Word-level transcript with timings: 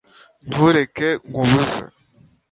ntureke 0.49 1.07
nkubuze 1.29 1.81